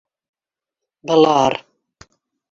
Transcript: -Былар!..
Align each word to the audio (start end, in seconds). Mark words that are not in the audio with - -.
-Былар!.. 1.11 1.57